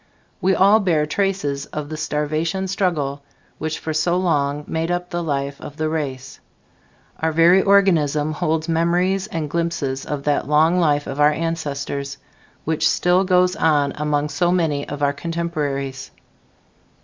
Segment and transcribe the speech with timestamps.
[0.41, 3.21] We all bear traces of the starvation struggle
[3.59, 6.39] which for so long made up the life of the race.
[7.19, 12.17] Our very organism holds memories and glimpses of that long life of our ancestors,
[12.65, 16.09] which still goes on among so many of our contemporaries.